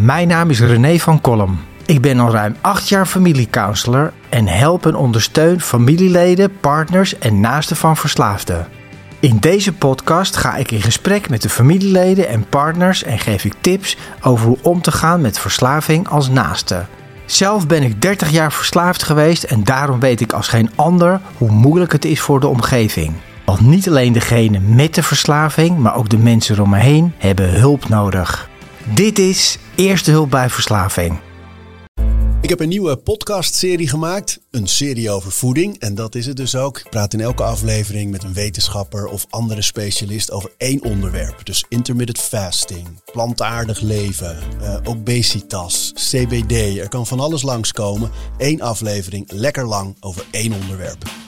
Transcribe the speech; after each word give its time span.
Mijn 0.00 0.28
naam 0.28 0.50
is 0.50 0.60
René 0.60 0.98
van 0.98 1.20
Kolm. 1.20 1.60
Ik 1.86 2.00
ben 2.00 2.20
al 2.20 2.30
ruim 2.30 2.56
acht 2.60 2.88
jaar 2.88 3.06
familiecounselor 3.06 4.12
en 4.28 4.46
help 4.46 4.86
en 4.86 4.94
ondersteun 4.94 5.60
familieleden, 5.60 6.60
partners 6.60 7.18
en 7.18 7.40
naasten 7.40 7.76
van 7.76 7.96
verslaafden. 7.96 8.66
In 9.20 9.36
deze 9.38 9.72
podcast 9.72 10.36
ga 10.36 10.56
ik 10.56 10.70
in 10.70 10.82
gesprek 10.82 11.28
met 11.28 11.42
de 11.42 11.48
familieleden 11.48 12.28
en 12.28 12.48
partners 12.48 13.02
en 13.02 13.18
geef 13.18 13.44
ik 13.44 13.54
tips 13.60 13.96
over 14.22 14.46
hoe 14.46 14.58
om 14.62 14.82
te 14.82 14.92
gaan 14.92 15.20
met 15.20 15.38
verslaving 15.38 16.08
als 16.08 16.28
naaste. 16.28 16.84
Zelf 17.26 17.66
ben 17.66 17.82
ik 17.82 18.02
30 18.02 18.30
jaar 18.30 18.52
verslaafd 18.52 19.02
geweest 19.02 19.42
en 19.42 19.64
daarom 19.64 20.00
weet 20.00 20.20
ik 20.20 20.32
als 20.32 20.48
geen 20.48 20.70
ander 20.74 21.20
hoe 21.36 21.50
moeilijk 21.50 21.92
het 21.92 22.04
is 22.04 22.20
voor 22.20 22.40
de 22.40 22.48
omgeving. 22.48 23.12
Want 23.44 23.60
niet 23.60 23.88
alleen 23.88 24.12
degene 24.12 24.58
met 24.60 24.94
de 24.94 25.02
verslaving, 25.02 25.78
maar 25.78 25.96
ook 25.96 26.08
de 26.08 26.18
mensen 26.18 26.60
om 26.60 26.70
me 26.70 26.78
heen 26.78 27.12
hebben 27.18 27.60
hulp 27.60 27.88
nodig. 27.88 28.47
Dit 28.94 29.18
is 29.18 29.58
Eerste 29.74 30.10
Hulp 30.10 30.30
bij 30.30 30.50
Verslaving. 30.50 31.20
Ik 32.40 32.48
heb 32.48 32.60
een 32.60 32.68
nieuwe 32.68 32.96
podcastserie 32.96 33.88
gemaakt, 33.88 34.40
een 34.50 34.66
serie 34.66 35.10
over 35.10 35.32
voeding. 35.32 35.78
En 35.78 35.94
dat 35.94 36.14
is 36.14 36.26
het 36.26 36.36
dus 36.36 36.56
ook. 36.56 36.78
Ik 36.78 36.90
praat 36.90 37.14
in 37.14 37.20
elke 37.20 37.42
aflevering 37.42 38.10
met 38.10 38.22
een 38.22 38.32
wetenschapper 38.32 39.06
of 39.06 39.26
andere 39.30 39.62
specialist 39.62 40.30
over 40.30 40.50
één 40.56 40.82
onderwerp. 40.82 41.46
Dus 41.46 41.64
intermittent 41.68 42.18
fasting, 42.18 42.88
plantaardig 43.12 43.80
leven, 43.80 44.38
uh, 44.60 44.76
obesitas, 44.84 45.92
CBD. 45.94 46.78
Er 46.78 46.88
kan 46.88 47.06
van 47.06 47.20
alles 47.20 47.42
langskomen. 47.42 48.10
Eén 48.38 48.62
aflevering, 48.62 49.32
lekker 49.32 49.66
lang, 49.66 49.96
over 50.00 50.24
één 50.30 50.52
onderwerp. 50.52 51.27